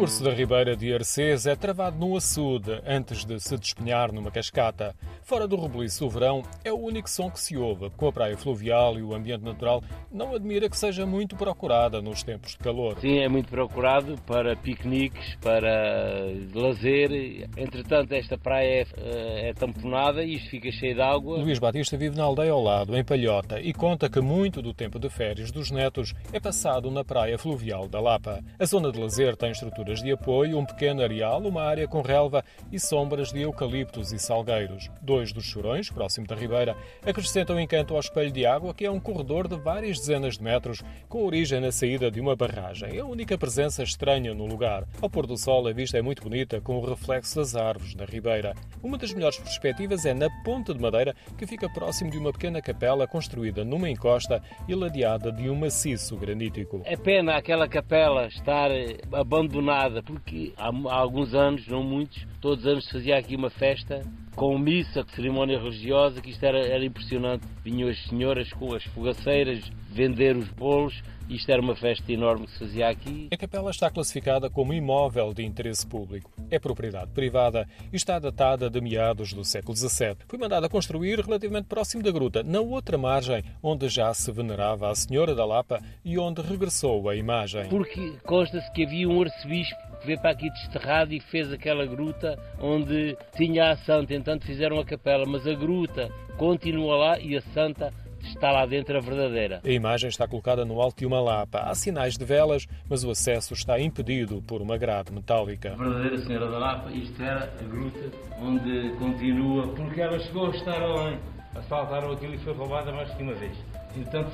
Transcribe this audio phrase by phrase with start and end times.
[0.00, 4.94] percurso da Ribeira de Arcês é travado num açude antes de se despenhar numa cascata.
[5.22, 7.90] Fora do rebuliço do verão, é o único som que se ouve.
[7.98, 12.22] Com a praia fluvial e o ambiente natural, não admira que seja muito procurada nos
[12.22, 12.96] tempos de calor.
[12.98, 17.50] Sim, é muito procurado para piqueniques, para lazer.
[17.54, 21.36] Entretanto, esta praia é, é tamponada e isto fica cheio de água.
[21.36, 24.98] Luís Batista vive na aldeia ao lado, em Palhota, e conta que muito do tempo
[24.98, 28.42] de férias dos netos é passado na praia fluvial da Lapa.
[28.58, 32.44] A zona de lazer tem estrutura de apoio, um pequeno areal, uma área com relva
[32.70, 34.88] e sombras de eucaliptos e salgueiros.
[35.02, 39.00] Dois dos chorões, próximo da ribeira, acrescentam encanto ao espelho de água, que é um
[39.00, 42.96] corredor de várias dezenas de metros, com origem na saída de uma barragem.
[42.96, 44.84] É a única presença estranha no lugar.
[45.00, 48.04] Ao pôr do sol, a vista é muito bonita, com o reflexo das árvores na
[48.04, 48.54] ribeira.
[48.82, 52.62] Uma das melhores perspectivas é na ponta de madeira, que fica próximo de uma pequena
[52.62, 56.82] capela construída numa encosta e ladeada de um maciço granítico.
[56.84, 58.70] É pena aquela capela estar
[59.12, 63.16] abandonada do nada, porque há, há alguns anos, não muitos, todos os anos se fazia
[63.16, 64.02] aqui uma festa
[64.34, 67.44] com missa, com cerimónia religiosa, que isto era, era impressionante.
[67.64, 71.02] Vinham as senhoras com as fogaceiras vender os bolos.
[71.28, 73.28] Isto era uma festa enorme que se fazia aqui.
[73.32, 76.30] A capela está classificada como imóvel de interesse público.
[76.50, 80.16] É propriedade privada e está datada de meados do século XVII.
[80.26, 84.94] Foi mandada construir relativamente próximo da gruta, na outra margem, onde já se venerava a
[84.94, 87.68] Senhora da Lapa e onde regressou a imagem.
[87.68, 93.16] Porque consta-se que havia um arcebispo veio para aqui desterrado e fez aquela gruta onde
[93.36, 94.14] tinha a santa.
[94.14, 97.92] Entanto fizeram a capela, mas a gruta continua lá e a santa
[98.22, 99.60] está lá dentro a verdadeira.
[99.64, 101.60] A imagem está colocada no alto de uma lapa.
[101.60, 105.72] Há sinais de velas, mas o acesso está impedido por uma grade metálica.
[105.72, 110.50] A verdadeira Senhora da Lapa, isto era a gruta onde continua, porque ela chegou a
[110.50, 111.18] estar além.
[111.54, 113.56] Assaltaram aquilo e foi roubada mais que uma vez.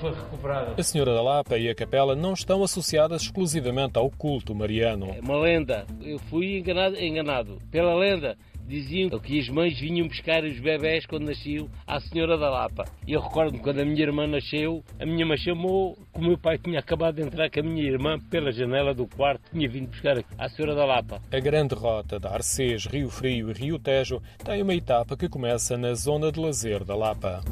[0.01, 0.75] Foi recuperada.
[0.77, 5.15] A Senhora da Lapa e a capela não estão associadas exclusivamente ao culto mariano.
[5.17, 5.87] É uma lenda.
[6.03, 11.27] Eu fui enganado, enganado pela lenda diziam que as mães vinham buscar os bebés quando
[11.27, 12.85] nasciam à Senhora da Lapa.
[13.07, 16.39] E eu recordo-me quando a minha irmã nasceu, a minha mãe chamou, que o meu
[16.39, 19.89] pai tinha acabado de entrar com a minha irmã pela janela do quarto, tinha vindo
[19.89, 21.23] buscar à Senhora da Lapa.
[21.33, 25.77] A grande rota da Arcês, Rio Frio e Rio Tejo tem uma etapa que começa
[25.79, 27.43] na zona de lazer da Lapa.